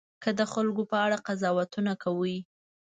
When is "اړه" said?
1.05-1.17